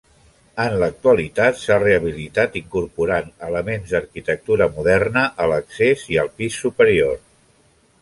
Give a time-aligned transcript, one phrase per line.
[0.61, 7.19] En l'actualitat s'ha rehabilitat incorporant elements d'arquitectura moderna a l'accés i al pis superior.